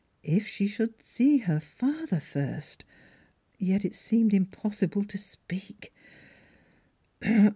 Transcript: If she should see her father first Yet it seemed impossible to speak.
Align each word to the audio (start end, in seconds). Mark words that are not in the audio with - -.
If 0.23 0.47
she 0.47 0.65
should 0.65 0.95
see 1.05 1.37
her 1.37 1.59
father 1.59 2.19
first 2.19 2.85
Yet 3.59 3.85
it 3.85 3.93
seemed 3.93 4.33
impossible 4.33 5.03
to 5.03 5.17
speak. 5.19 5.93